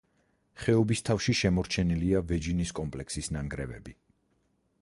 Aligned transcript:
ხეობის 0.61 1.03
თავში 1.09 1.35
შემორჩენილია 1.41 2.23
ვეჯინის 2.31 2.75
კომპლექსის 2.81 3.33
ნანგრევები. 3.37 3.99